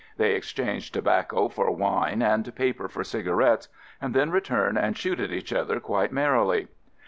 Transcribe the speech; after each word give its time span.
They 0.17 0.33
ex 0.33 0.51
change 0.51 0.89
tobacco 0.91 1.47
for 1.47 1.69
wine 1.69 2.23
and 2.23 2.55
paper 2.55 2.87
for 2.89 3.03
cigarettes 3.03 3.69
and 4.01 4.15
then 4.15 4.31
return 4.31 4.75
and 4.75 4.97
shoot 4.97 5.19
at 5.19 5.29
each 5.29 5.53
other 5.53 5.79
quite 5.79 6.11
merrily. 6.11 6.69